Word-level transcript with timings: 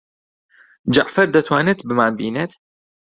جەعفەر 0.95 1.27
دەتوانێت 1.35 1.79
بمانبینێت؟ 1.87 2.51